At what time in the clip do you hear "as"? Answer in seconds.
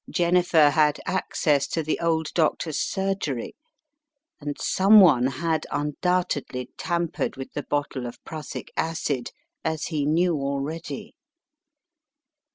9.63-9.83